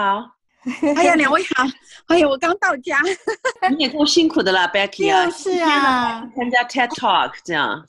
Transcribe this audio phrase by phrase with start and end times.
[0.00, 0.30] 好。
[0.96, 1.64] 哎呀，两位好。
[2.08, 2.98] 哎呀，我刚到家。
[3.76, 5.28] 你也够辛苦的啦，Becky 啊。
[5.30, 6.26] 是啊。
[6.36, 7.86] 参加 TED Talk 这样。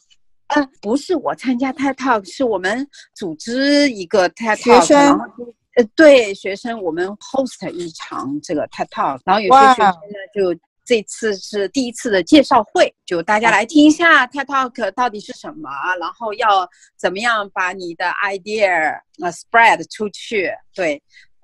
[0.56, 4.82] 嗯，不是我参加 TED Talk，是我们组织一个 TED Talk。
[4.82, 5.20] 学生。
[5.76, 15.70] 呃，对，学生，我们 host 一场这个 TED Talk，然后有些学生呢，就这次是第一次的介绍会，就大家来听一下 TED Talk 到底是什么，
[16.00, 21.02] 然后要怎么样把你的 idea 呃 spread 出去，对。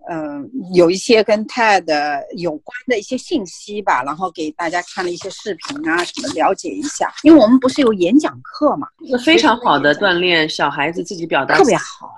[0.09, 1.83] 嗯，有一些跟 TED
[2.37, 7.13] 有关的一些信息吧，然后给大家看了一些视频啊，什么了解一下。
[7.23, 12.13] 因为我们不是有演讲课嘛，一个非常好的锻炼小孩子自己表达特别好。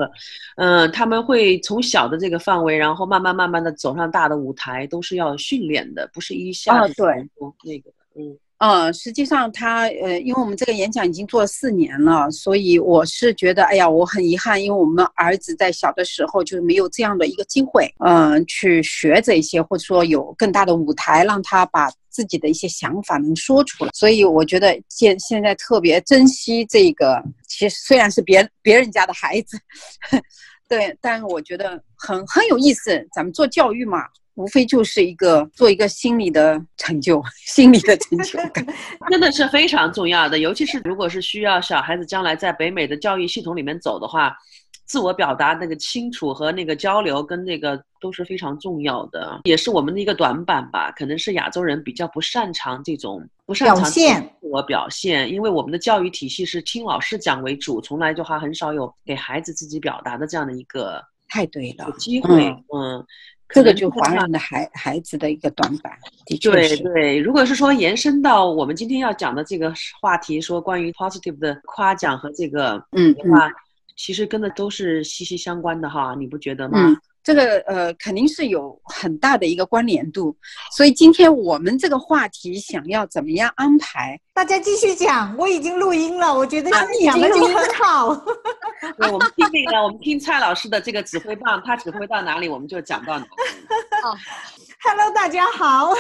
[0.58, 7.30] 嗯，他们会从小的这个范围，然后慢慢慢慢的走上大的舞台，都是要训练的，不是一下子对
[7.64, 8.38] 那个嗯。
[8.60, 23.92] 呃，实际上他呃，因为我们这个演讲已经做了四年了，所以我是觉得，哎呀，我很遗憾，因为我们儿子在小的时候就是没有这样的一个机会，嗯，去学这些，或者说有更大的舞台让他把自己的一些想法能说出来。
[23.94, 29.58] 所以我觉得现现在特别珍惜这个，其实虽然是别别人家的孩子，
[30.68, 33.08] 对，但是我觉得很很有意思。
[33.14, 34.00] 咱们做教育嘛。
[34.40, 38.66] 无非就是一个做一个心理的成就， 心理的成就感，
[39.12, 40.40] 真的是非常重要的。
[40.40, 44.34] 尤其是如果是需要小孩子将来在北美的教育系统里面走的话，
[44.86, 50.90] 自我表达那个清楚和那个交流跟那个都是非常重要的，也是我们的一个短板吧。
[50.96, 54.02] 可能是亚洲人比较不擅长这种不擅长自
[54.40, 63.06] 我表现，因为我们的教育体系是听老师讲为主，从来就还很少有给孩子自己表达的这样的一个太对了机会，嗯。
[63.50, 65.92] 这个就华人的孩孩子的一个短板，
[66.26, 67.18] 的确对对。
[67.18, 73.50] 如果是说延伸到我们今天要讲的这个话题，说关于 positive 的夸奖和这个嗯的话，
[73.96, 76.96] 其实跟的都是息息相关的哈，你不觉得吗？
[77.24, 80.36] 这个呃，肯定是有很大的一个关联度，
[80.76, 84.20] 所以今天我们这个话题想要怎么样安排？
[84.34, 88.16] 大家继续讲，我已经录音了，我觉得你讲的就很好。
[88.98, 93.26] 对，我们听那个，我们听蔡老师的这个指挥棒，他指挥到哪里，我们就讲到哪。
[94.06, 94.18] 哦。
[94.82, 95.94] Hello，大家好，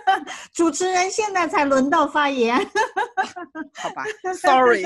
[0.52, 2.54] 主持人现在才轮到发言，
[3.74, 4.04] 好吧，
[4.40, 4.82] Sorry，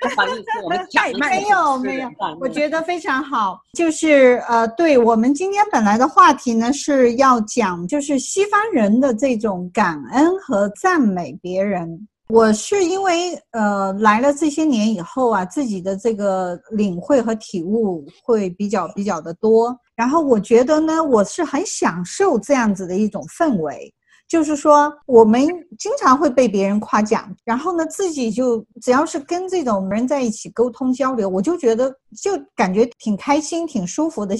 [0.00, 1.30] 不好意思，我们太慢。
[1.30, 2.08] 没有没有，
[2.40, 3.60] 我觉得非常好。
[3.74, 12.08] 就是呃，对我们今天本来的话题呢是要讲，就是西方人的这种感恩和赞美别人。
[12.28, 19.78] 我是因为呃来了这些年以后啊，自己的这个领会和体悟会比较比较的多。
[19.96, 23.92] 然后我觉得呢，我是很享受这样子的一种氛围，
[24.28, 25.46] 就是说我们
[25.78, 34.36] 经常会被别人夸奖，然后呢自己就只要是跟这种人在一起沟通交流，我就觉得就感觉挺开心、挺舒服的。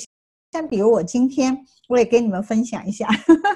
[0.52, 1.56] 像比如我今天，
[1.88, 3.08] 我也给你们分享一下。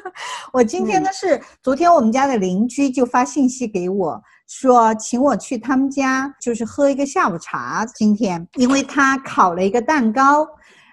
[0.53, 7.87] 我今天呢是昨天我们家的邻居就发信息给我说，请我去他们家，就是喝一个下午茶。
[7.95, 10.45] 今天，因为他烤了一个蛋糕，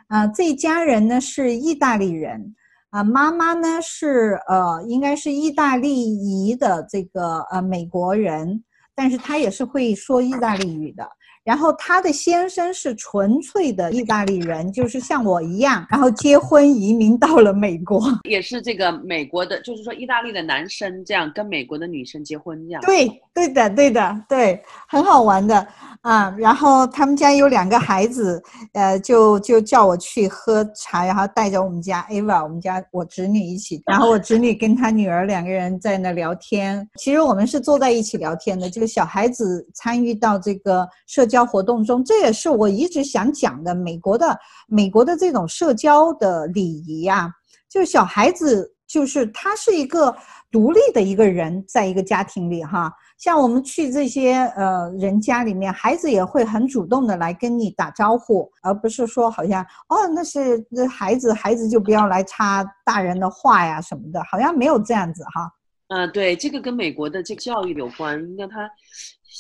[0.08, 2.56] 啊，这家人呢是意大利人，
[2.92, 11.10] 啊，妈妈呢是呃，应该是意大利裔的这个呃美国人，但是他也是会说意大利语的。
[11.46, 22.82] 然后他的先生是纯粹的意大利人，就是像我一样，然后结婚移民到了美国，也是这个美国的，就是说意大利的男生这样跟美国的女生结婚这样。
[22.82, 25.66] 对，对的，对的，对，很好玩的。
[26.02, 28.42] 啊，然后他们家有两个孩子，
[28.74, 36.88] 呃，就就叫我去喝茶，然后带着我们家 Ava，我们家我侄女一起，然后我侄女跟她女儿两个人在那聊天。
[36.98, 43.76] 其实我们是坐在一起聊天的，这个小孩子参与到这个社交交活动中，这也是我一直想讲的。
[43.76, 47.30] 美国的美国的这种社交的礼仪呀，
[47.70, 50.16] 就小孩子就是他是一个
[50.50, 52.90] 独立的一个人，在一个家庭里哈。
[53.18, 65.52] 像我们去这些呃人家里面，孩子也会很主动的来跟你打招呼，而不是说好像哦那是那孩子，孩子就不要来插大人的话呀什么的，好像没有这样子哈。
[65.90, 68.20] 嗯，对，这个跟美国的这个教育有关。
[68.36, 68.70] 那他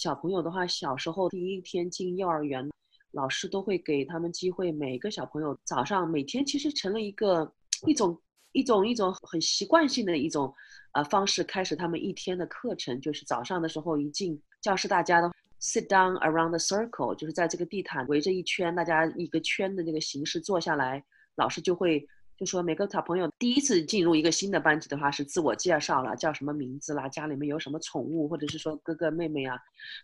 [0.05, 2.69] 小朋友的话，小时候第一天进幼儿园，
[3.09, 7.51] 老师都会给他们机会，每个小朋友早上每天其实成了一个
[7.87, 8.15] 一种
[8.51, 10.53] 一种一种很习惯性的一种。
[10.91, 15.27] 呃，方式开始他们一天的课程，就是早上的时候一进教室，大家都
[15.59, 21.03] sit down around the circle，就是在这个地毯围着一圈，大家一个圈的那个形式坐下来，
[21.35, 29.57] 老师就会就说每个小朋友第一次进入一个新的班级的话是自我介绍了，叫什么名字啦，家里面有什么宠物，或者是说哥哥妹妹啊。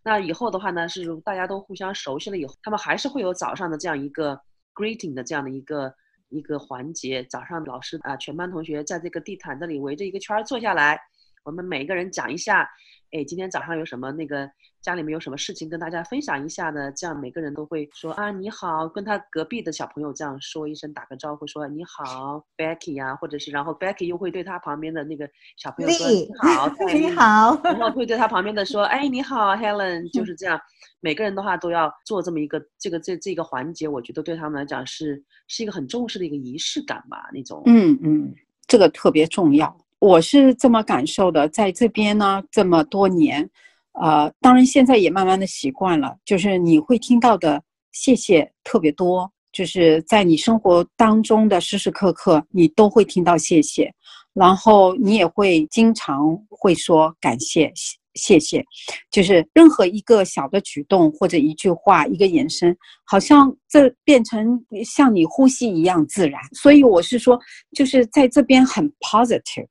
[0.03, 4.39] 那以后的话呢，是大家都互相熟悉了以后，他们还是会有早上的这样一个
[4.73, 5.93] greeting 的这样的一个。
[6.33, 7.21] 一个环节。
[7.25, 10.97] 早上老师啊，全班同学在这个地毯这里围着一个圈坐下来，
[11.43, 12.65] 我们每个人讲一下，
[13.11, 14.49] 哎，今天早上有什么那个。
[14.81, 16.91] 家里面有什么事情跟大家分享一下呢？
[16.93, 30.59] 这样每个人都会说啊你好，跟他隔壁的小朋友这样说一声，打个招呼，说你好，Becky 呀，或者是然后 Becky 又会对他旁边的那个小朋友说你好， 你好，然后会对他旁边的说哎你好，Helen，就 是这样，
[30.99, 37.61] 每个人的话都要做这么一个这个这这个环节，我觉得对他们来讲是是一个很重视的一个仪式感吧，那种。
[37.67, 38.33] 嗯嗯，
[38.65, 43.47] 这个特别重要，我是这么感受的，在这边呢这么多年。
[43.93, 47.61] 呃，当然现在也慢慢的习惯了，就是你会听到的
[47.91, 53.93] 谢谢特别多，就是在你生活当中的时时刻刻，你都会听到谢谢，
[54.33, 57.71] 然后你也会经常会说感谢
[58.15, 58.65] 谢谢，
[59.11, 62.75] 就是任何一个小的举动或者一句话一个眼神，
[63.05, 67.39] 好像这变成像你呼吸一样自然，所以我是说，
[67.75, 69.67] 就是在这边很 positive。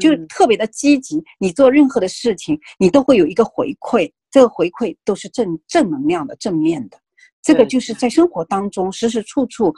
[0.00, 6.98] 就是特别的积极，你做任何的事情，你都会有一个回馈，这个回馈都是正正能量的、正面的。
[7.42, 9.72] 这个就是在生活当中时时处处，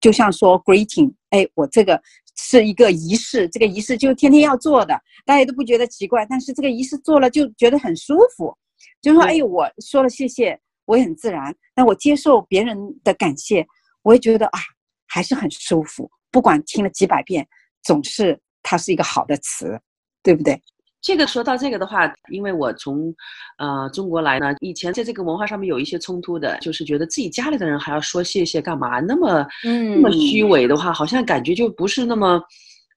[0.00, 2.00] 就像说 greeting，哎，我这个
[2.36, 8.52] 是一个仪式，这个仪式就是天天要做的，大家都不觉得奇怪，但是这个仪式做了就觉得很舒服，
[9.00, 13.64] 就说哎，我说了谢谢，我也很自然，那我接受别人的感谢，
[14.02, 14.58] 我也觉得啊，
[15.06, 17.46] 还是很舒服，不管听了几百遍，
[17.82, 18.38] 总是。
[18.62, 19.80] 它是一个好的词，
[20.22, 20.60] 对不对？
[21.00, 23.12] 这个说到这个的话，因为我从，
[23.58, 29.00] 呃，中国来呢，以前在这个文化上面有一些冲突的，就是觉得自己家里的人还要说谢谢干嘛？
[29.00, 32.40] 那么，嗯，那么虚伪的话，好像感觉就不是那么，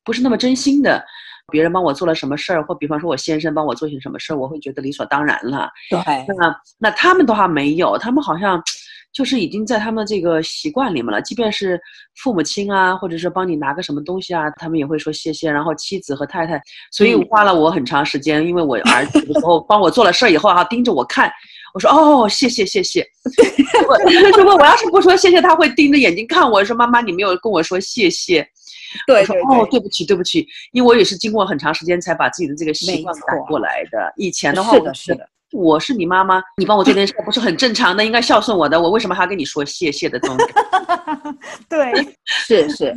[0.04, 1.04] 不是那么真心的。
[1.52, 5.70] 别人帮我做了什么事儿，或比方说我先生帮我做些什么事儿，我会觉得理所当然了。
[5.90, 6.00] 对，
[6.38, 8.62] 那那他们的话没有，他们好像。
[9.16, 11.80] 就是已经在他们这个习惯里面了，即便是
[12.22, 15.50] 父母亲啊，或者是帮你拿个什么东西啊，他们也会说谢谢。
[15.50, 21.32] 然后妻子和太太，所以花了我很长时间，因为我儿子的时候帮我做了事儿以后啊，盯着我看，
[21.74, 23.08] 我说哦，谢谢谢谢。
[24.38, 28.46] 如果我要是不说谢谢，他会盯着眼睛看我说妈妈，你没有跟我说谢谢。
[29.08, 34.14] 对对哦，对不起对不起，因为我也是经过很长时间才把自己的这个习惯改过来的。
[34.18, 35.30] 以前的话，是的，是的。
[35.56, 38.80] 我是你妈妈，你帮我这件事不是很正常的，应该孝顺我的。
[38.80, 40.46] 我为什么还要跟你说谢谢的东西？
[41.70, 41.94] 对，
[42.26, 42.94] 是是。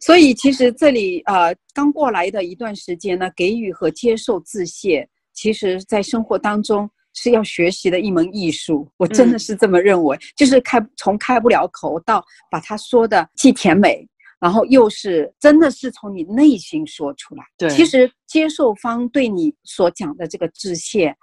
[0.00, 8.90] 所以其实这里呃，刚过来的一段时间呢，给予和接受致谢，其实在生活当中是要学习的一门艺术。
[8.96, 14.04] 我真的是这么认为，就是开从开不了口到把它说的既甜美，
[14.40, 17.44] 然后又是真的是从你内心说出来。
[17.56, 21.14] 对，其实接受方对你所讲的这个致谢。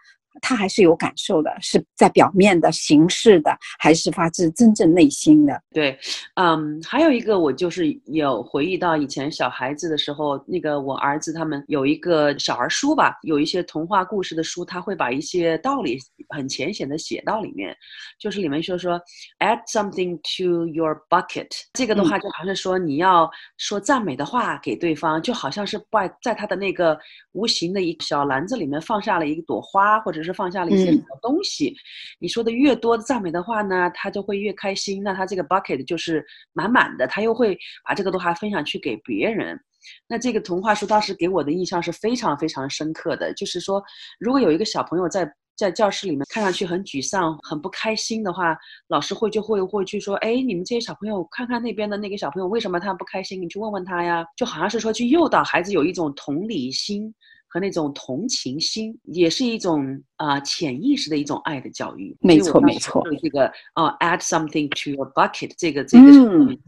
[0.42, 5.62] 他还是有感受的，是在表面的形式的，还是发自真正内心的？
[5.72, 5.98] 对，
[6.36, 15.98] 嗯，还有一个，我就是有回忆到以前小孩子的时候，那个我儿子他们有一个小儿书吧，有一些童话故事的书，他会把一些道理
[16.30, 17.75] 很浅显的写到里面，
[18.19, 19.00] 就是里面说说
[19.40, 26.98] add something to your bucket，这个的话就好像说你要说赞美的话给对方，就好像是把在他的那个
[27.33, 31.75] 无形的一小篮子里面放下了一朵花，或者是放下了一些什么东西，
[32.19, 35.02] 你说的越多赞美的话呢，他就会越开心。
[35.04, 39.59] 那他这个 bucket 就是满满的，他又会把这个的话分享去给别人。
[40.07, 43.81] 那这个童话书当时给我的印象是非常非常深刻的，就是说，
[44.19, 48.57] 如果有一个小朋友在在教室里面看上去很沮丧、很不开心的话，
[48.90, 57.13] 老师会就会会去说，哎，你们这些小朋友看看那边的那个小朋友为什么他不开心，你去问问他呀，就好像是说去诱导孩子有一种同理心。
[57.57, 62.16] 和那种同情心，也是一种啊潜意识的一种爱的教育。
[62.21, 63.04] 没错，没错。
[63.19, 66.06] 这个啊，add something to your bucket，这个这个，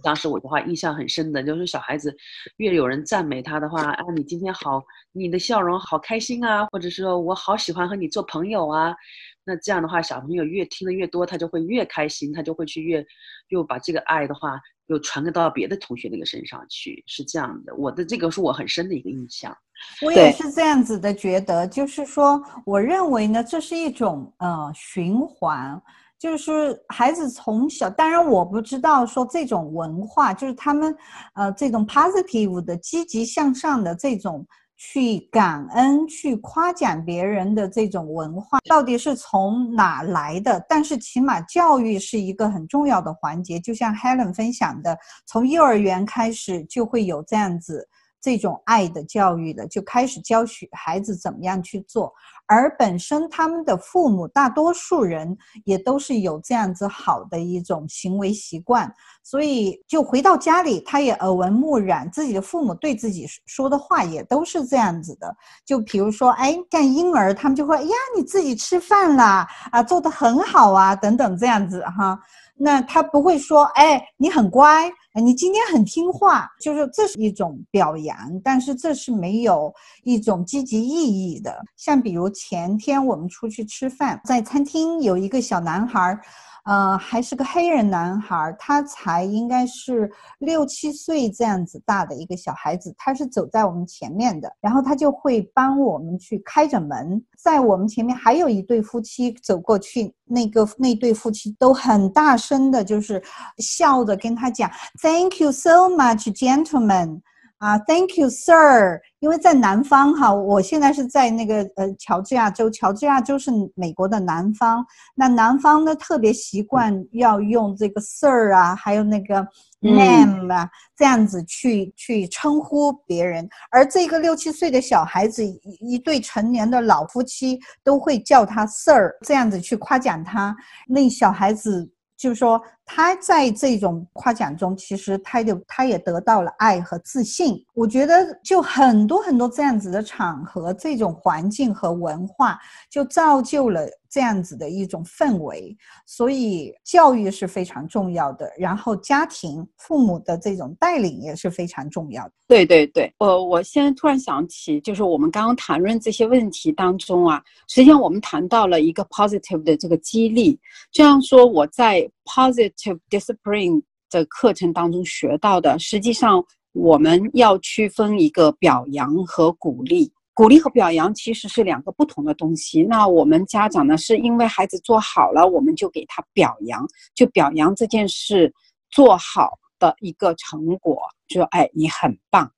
[0.01, 2.15] 当时我的话印象很深的，就是小孩子
[2.57, 8.95] 越有人赞美他的话，啊，你今天好，你的笑容好开心啊，或者是说我好喜欢和你做朋友啊，
[9.43, 13.05] 那这样的话，小朋友越听得越多，他就会越开心，他就会去越
[13.49, 17.73] 又把这个爱的话又传给到别的同学那个身上去，是这样的。
[17.75, 19.55] 我的这个是我很深的一个印象。
[20.01, 25.81] 我也是这样子的觉得，就是说，我认为呢，这是一种呃循环，
[26.17, 30.93] 就是孩子从小，当然我不知道说这种文化，就是他们
[31.35, 34.45] 呃这种 positive 的积极向上的这种
[34.81, 40.65] 去感恩、去夸奖别人的这种文化，到底是从哪来的？
[40.69, 47.89] 但是起码教育是一个很重要的环节，就像 Helen 分享的，从幼儿园开始就会有这样子。
[48.21, 52.13] 这种爱的教育的，就开始教学孩子怎么样去做。
[52.45, 58.91] 而本身他们的父母，大多数人也都是有这样子好的一种行为习惯，
[59.23, 65.35] 所以就回到家里，他也耳闻目染，自己的父母对自己说的话也都是这样子的。
[65.63, 72.19] 就比如说，哎，干婴儿，他们就会，哎呀，你自己吃饭啦，啊，做的很好啊，等等这样子哈。
[72.61, 79.73] 那他不会说，哎，你很乖，你今天很听话，就是这是一种表扬，但是这是没有
[80.03, 81.57] 一种积极意义的。
[81.77, 86.19] 像比如前天我们出去吃饭，在餐厅有一个小男孩。
[86.69, 90.07] 呃，还是个黑人男孩，他才应该是
[90.37, 103.19] 六七岁这样子大的一个小孩子，他是走在我们前面的，然后他就会帮我们去开着门，在我们前面还有一对夫妻走过去，那个那对夫妻都很大声的，就是
[103.57, 104.69] 笑着跟他讲
[105.01, 107.21] ，Thank you so much, gentlemen。
[107.59, 109.01] 啊，Thank you, sir。
[109.19, 114.85] 因为在南方哈，我现在是在那个呃乔治亚州，乔治亚州是美国的南方。
[115.13, 119.45] 那南方呢，特别习惯要用这个 sir 啊，还有那个
[119.81, 123.47] name 啊，这样子去去称呼别人。
[123.71, 130.55] 而这个六七岁的小孩子，一一对成年的老夫妻都会叫他 sir，这样子去夸奖他。
[130.87, 131.91] 那小孩子。
[132.19, 137.63] 就是说，他在这种夸奖中，其实他就他也得到了爱和自信。
[137.75, 143.87] 我觉得，就很多很多这样子的场合，这种环境和文化，就造就了。
[144.11, 148.51] 这样子的一种氛围，所以教育是非常重要的。
[148.57, 152.31] 然后家庭父母的这种带领也是非常重要的。
[152.47, 160.59] 对对对，呃，我现在突然想起，就是我们刚刚谈论这些问题当中啊，实际上我们谈到了一个 positive 的这个激励。
[160.91, 166.43] 这样说，我在 positive discipline 的课程当中学到的，实际上
[166.73, 170.11] 我们要区分一个表扬和鼓励。
[170.33, 172.81] 鼓励和表扬其实是两个不同的东西。
[172.83, 178.53] 那我们家长呢，是因为孩子做好了，我们就给他表扬，就表扬这件事
[178.89, 182.49] 做好的一个成果，就说哎，你很棒。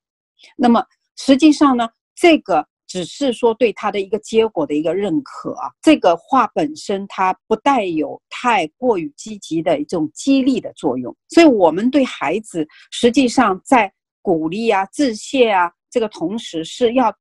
[0.56, 0.86] 那么
[1.18, 5.56] 实际上呢，这个只是说对他的一个结果的一个认可。
[5.82, 11.16] 这个话本身它不带有太过于积极的一种激励的作用。
[11.30, 13.90] 所以，我们对孩子实际上在
[14.22, 17.14] 鼓励啊、致谢啊这个同时是要。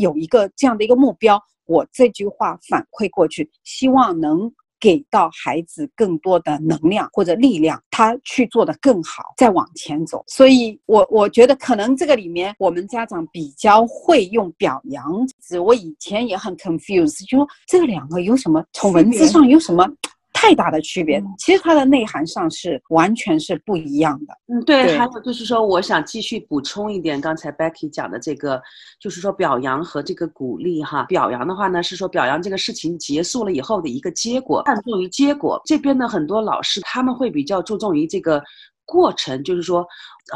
[0.00, 4.52] 有一个这样的一个目标，我这句话反馈过去，希望能
[4.84, 10.22] 给到孩子更多的能量或者力量，他去做的更好，再往前走。
[10.26, 15.58] 所以，我我觉得可能这个里面，我们家长比较会用表扬词。
[15.58, 18.62] 我以前也很 confused，就说这两个有什么？
[18.74, 19.88] 从文字上有什么？
[20.34, 24.34] 太大的区别，其实它的内涵上是完全是不一样的。
[24.48, 24.98] 嗯，对。
[24.98, 28.60] 还有就是说，我想继续补充一点，刚才 Becky 讲的这个，
[29.00, 31.04] 就是说表扬和这个鼓励哈。
[31.04, 35.58] 表扬的话呢，是说表扬这个事情结束了以后的一个结果，看重于结果。
[35.64, 38.42] 这边的很多老师他们会比较注重于这个
[38.84, 39.86] 过程，就是说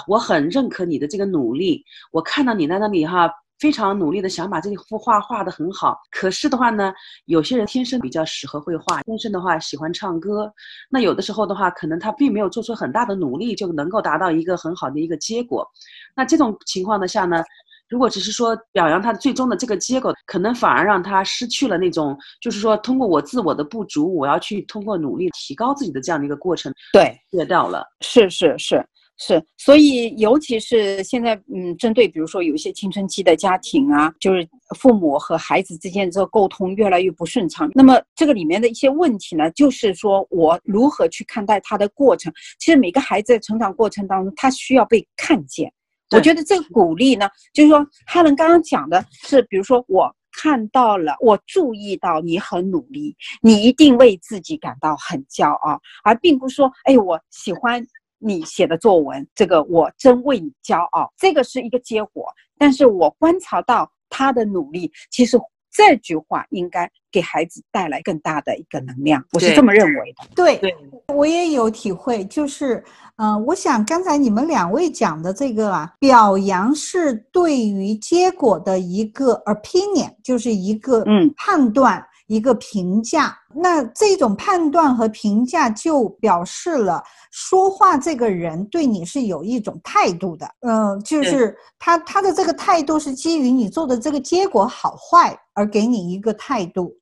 [0.06, 3.28] 我很认可你的这个努力，我看到你在那里哈。
[3.58, 6.92] 非常努力的想把这幅画画得很好，可是的话呢，
[7.26, 10.52] 有些人天生比较适合绘画，天生的话喜欢唱歌，
[10.88, 15.68] 那有的时候的话，可能他并没有做出很大的努力，就能够达到一个很好的一个结果。
[16.14, 17.42] 那这种情况的下呢，
[17.88, 27.84] 如果只是说表扬他最终的这个结果，可能反而让他失去了那种，就是说通过我自我的不足，我要去通过努力提高自己的这样的一个过程，对，略掉了。
[28.02, 28.84] 是是是。
[29.20, 34.48] 是，所以尤其是现在，嗯，针对比如说有一些青春期的家庭啊，就是
[34.78, 37.68] 父母和孩子之间这个沟通越来越不顺畅。
[37.74, 42.32] 那么这个里面的一些问题呢，就是说我如何去看待他的过程？
[42.60, 45.68] 其实每个孩子在成长过程当中，他需要被看见。
[46.14, 57.84] 我觉得这个鼓励呢，就是说哈伦刚刚讲的是，比如说我看到了，我注意到你很努力，你一定为自己感到很骄傲，而并不是说，哎，我喜欢。
[58.18, 62.26] 你写的作文，这个我真为你骄傲，这个是一个结果。
[62.58, 65.38] 但是我观察到他的努力，其实
[65.70, 70.26] 这句话应该给孩子带来更大的一个能量，我是这么认为的。
[70.34, 70.60] 对，
[71.14, 72.82] 我也有体会，就是，
[73.16, 82.04] 嗯，我想刚才你们两位讲的这个啊，表扬是对于结果的一个 opinion，就是一个嗯判断。
[82.28, 96.94] 一个评价，那这种判断和评价就表示了说话这个人对你是有一种态度的，嗯，就是他他的这个态度是基于你做的这个结果好坏而给你一个态度，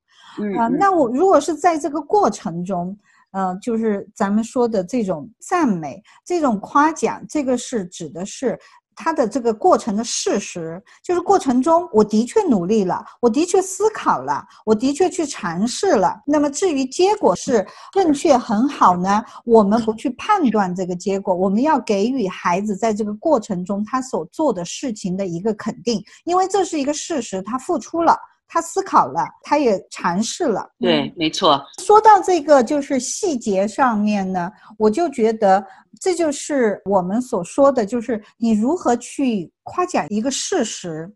[0.58, 0.90] 啊，那。
[0.90, 2.96] 我如果是在这个过程中，
[3.32, 8.58] 嗯，就是咱们说的这种赞美、这种夸奖，这个是指的是
[8.96, 16.18] 他的这个过程的事实，就是过程中我的确努力了，我的确思考了，我的确去尝试了。
[16.26, 28.16] 那么至于结果是正确很好呢，我们不去判断这个结果，我们要给予孩子在这个过程中他所做的事情的一个肯定，因为这是一个事实，他付出了。
[28.48, 30.64] 他思考了，他也尝试了。
[30.78, 31.60] 对，没错。
[31.82, 34.48] 说到这个就是细节上面呢，
[34.78, 35.66] 我就觉得
[36.00, 41.10] 这就是我们所说的，就是你如何去夸奖一个事实。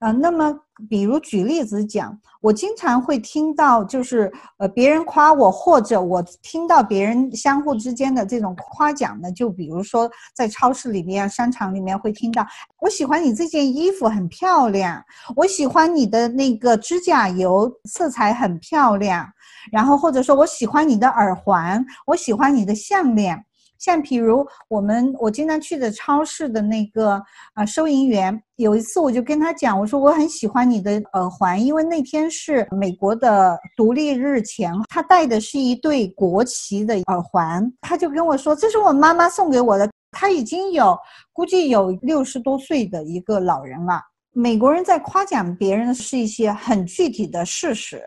[0.00, 0.54] 呃，那么
[0.88, 12.46] 比如举例子讲，我经常会听到，就是呃别人夸我，或者我听到别人相互之间的这种夸奖呢，就比如说在超市里面、商场里面会听到，
[12.80, 15.02] 我喜欢你这件衣服很漂亮，
[15.34, 19.26] 我喜欢你的那个指甲油色彩很漂亮，
[19.72, 23.44] 然后或者说我喜欢你的耳环，我喜欢你的项链。
[23.78, 27.22] 像比如我们我经常去的超市的那个
[27.54, 40.96] 啊收银员，有一次我就跟他讲，我说我很喜欢你的耳环，因为那天是美国的独立日前，他戴的是一对国旗的耳环，他就跟我说这是我妈妈送给我的，他已经有
[41.32, 44.00] 估计有六十多岁的一个老人了。
[44.32, 48.02] 美国人在夸奖别人是一些很具体的事实。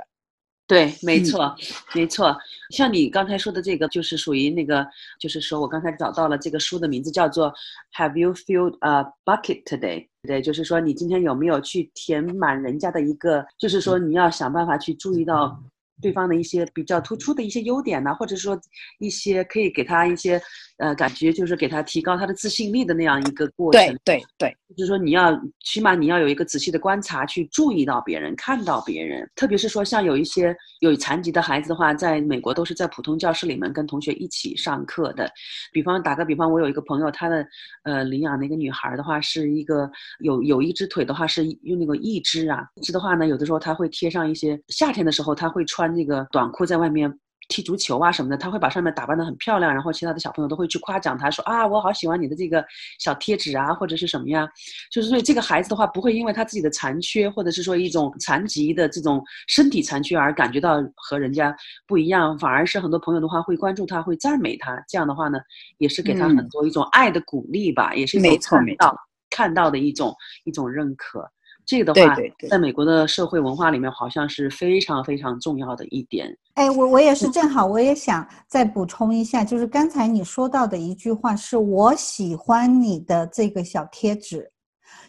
[0.69, 1.55] 对，没错，
[1.95, 2.37] 没错。
[2.69, 4.87] 像你刚才说的这个，就是属于那个，
[5.19, 7.51] 就是说我刚才找到了这个书的名字，叫做
[7.97, 10.07] Have you filled a bucket today？
[10.21, 15.59] 对，就是说你今天有没有去填满人家的一个，就是说你要想办法去注意到
[16.01, 18.59] 对方的一些比较突出的一些优点呢，或者说
[18.99, 20.41] 一些可以给他一些。
[20.79, 23.85] 呃，感觉就是给他提高他的自信力的那样一个过程。
[24.05, 29.29] 对对对，就是说你要起码你要有一个仔细的观察，去注意到别人，看到别人。
[29.35, 35.29] 特别是说像有一些有残疾的孩子的话，在美国都是在普通教室里面跟同学一起上课的。
[35.73, 37.45] 比方打个比方，我有一个朋友，他的
[37.83, 39.91] 呃领养的一个女孩的话，是一个
[40.21, 47.13] 有有一只腿的话是用那个义肢啊，义肢的话呢，有的时候他会贴上一些夏天的时候他会穿那个短裤在外面。
[47.51, 52.63] 踢足球啊什么的，他会把上面打扮的很漂亮，然后其他的小朋友都会去夸奖他，说啊，我好喜欢你的这个
[52.99, 54.47] 小贴纸啊，或者是什么呀？
[54.91, 61.51] 就是说这个孩子的话，不会因为他自己的残缺，或者是说一种残疾的这种身体残缺而感觉到和人家
[61.87, 64.79] 不一样，反而是很多朋友的话会关注他，会赞美他。
[64.87, 65.39] 这样的话呢，
[65.79, 68.95] 也是给他很多一种爱的鼓励吧，也是没错没错
[69.31, 71.27] 看到的一种一种认可。
[71.65, 72.15] 这个的话，
[72.49, 76.35] 在美国的社会文化里面，好像是非常非常重要的一点。
[76.55, 84.51] 哎，我我也是，正好我也想再补充一下，就是刚才你说到的一句话，是我喜欢你的这个小贴纸，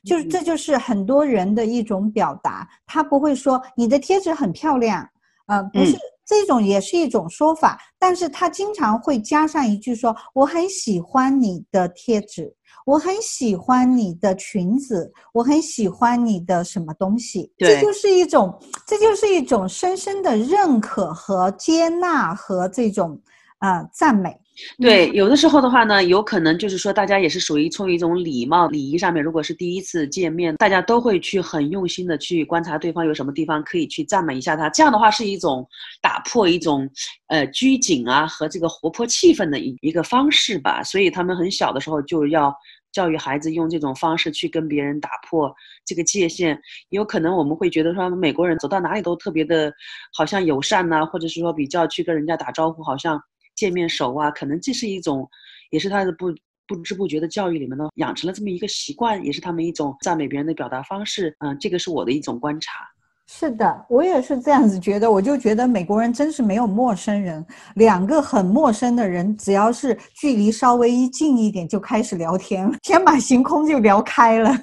[0.04, 5.08] 就是这就是很多人的一种表达，他不会说你的贴纸很漂亮，
[5.46, 12.54] 呃，不是这种也是一种说法，但是他经常会加上一句说我很喜欢你的贴纸。
[12.90, 18.52] 我很喜欢你的裙子，我很喜欢你的什么东西，这就是一种，
[18.84, 23.16] 这就是一种深深的认可和接纳和这种
[23.58, 24.36] 啊赞美。
[24.78, 34.68] 对，有的时候的话呢，有可能就是说，大家也是属于从一种礼貌礼仪上面，如果是第一次见面，大家都会去很用心的去观察对方有什么地方可以去赞美一下他。
[34.68, 35.66] 这样的话是一种
[36.02, 36.86] 打破一种
[37.28, 40.82] 呃拘谨啊和这个活泼气氛的一一个方式吧。
[40.82, 42.54] 所以他们很小的时候就要
[42.92, 46.60] 教育孩子用这种方式去跟别人打破这个界限。
[46.88, 49.72] 有可能我们会觉得说，美国人走到哪里都特别的，
[50.12, 53.20] 好像友善呐，或者是说比较去跟人家打招呼，好像。
[53.56, 55.28] 见面熟啊，可能这是一种，
[55.70, 56.32] 也是他的不
[56.66, 61.36] 不知不觉的教育里面呢，养成了这么一个习惯，也是他们一种赞美别人的表达方式。
[61.40, 62.88] 嗯，这个是我的一种观察。
[63.32, 65.08] 是的，我也是这样子觉得。
[65.08, 67.42] 我就觉得美国人真是没有陌生人，
[67.76, 74.50] 两个很陌生的人，只要是距离稍微一近一点，就开始聊天，天马行空就聊开了。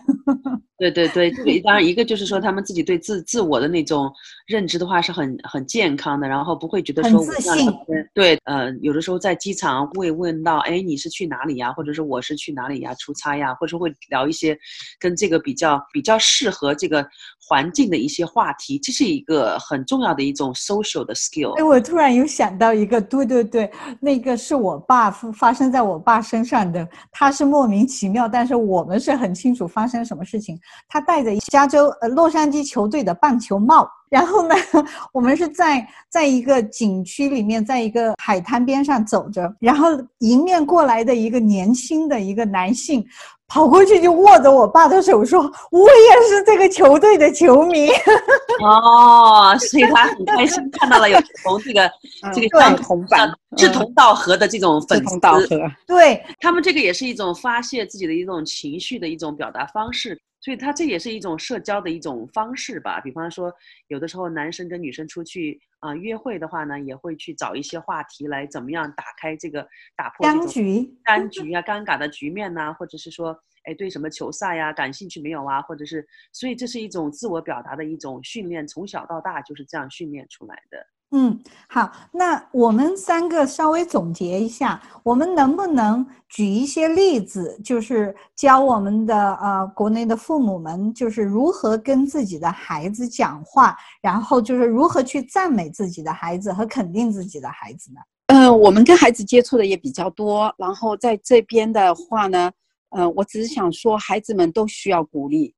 [0.79, 4.11] 对对对，当然一个就是说他们自己对自自我的那种
[4.45, 7.73] 认知的话是很很健康的，然后不会觉得说自信。
[8.13, 11.73] 对，呃，有的时候在机场会问到，哎，你是去哪里呀？
[11.73, 12.93] 或者是我是去哪里呀？
[12.99, 13.55] 出差呀？
[13.55, 14.55] 或者会聊一些
[14.99, 17.03] 跟这个比较比较适合这个
[17.49, 21.53] 环境的一些话这是一个很重要的一种 social 的 skill。
[21.59, 30.59] 哎，我突然有想到一个，对对对，那个是我爸发生在我爸身上的，他是莫名其妙，但是我们是很清楚发生什么事情。
[30.87, 33.87] 他戴着加州呃洛杉矶球队的棒球帽。
[34.09, 34.55] 然后呢，
[35.11, 39.89] 我们是在在一个景区里面，在一个海滩边上走着，然后
[40.19, 43.05] 迎面过来的一个年轻的一个男性。
[43.49, 45.41] 跑过去就握着我爸的手说
[45.71, 47.87] ：“我也是这个球队的球迷。
[48.61, 51.89] ”哦，所以他很开心看到了有同这个
[52.35, 55.19] 这个相同版志同道合的这种粉丝。
[55.19, 60.17] 道合，对他们这个也是一种发泄自己的一种情绪的一种表达方式。
[60.39, 63.01] 所以，他这也是一种社交的一种方式吧。
[63.01, 63.51] 比方说，
[63.87, 75.59] 有的时候男生跟女生出去啊约会的话呢，也会去找一些话题来怎么样打开这个打破僵局、僵局啊、尴尬的局面呐，或者是说，哎，对什么球赛呀感兴趣没有啊？
[75.63, 80.77] 或者是，所以这是一种自我表达的一种训练，从小到大就是这样训练出来的。
[81.11, 81.39] 嗯，
[81.69, 98.01] 好，那我们三个稍微总结一下，我们能不能举一些例子，就是教我们的呃国内的父母们，就是如何跟自己的孩子讲话，然后就是如何去赞美自己的孩子和肯定自己的孩子呢？
[98.27, 102.51] 嗯，我们跟孩子接触的也比较多，然后在这边的话呢，
[102.89, 105.55] 嗯，我只是想说，孩子们都需要鼓励。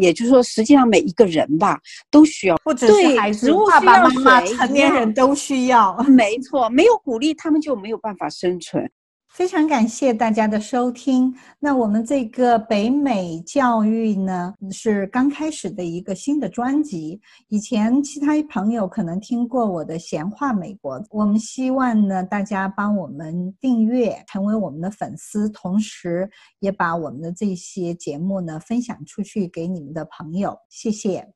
[0.00, 1.78] 也就是说，实际上每一个人吧
[2.10, 5.96] 都需要，不只是孩子，爸爸妈妈、成年人都需要。
[6.08, 8.90] 没错，没有鼓励，他们就没有办法生存。
[9.38, 11.32] 非常感谢大家的收听。
[11.60, 17.20] 那我们这个北美教育呢，是刚开始的一个新的专辑。
[17.46, 21.00] 以前其他朋友可能听过我的闲话美国。
[21.10, 30.58] 我们希望呢，大家帮我们订阅，成为我们的粉丝，同时也把我们的这些节目呢分享出去给你们的朋友。
[30.68, 31.28] 谢谢。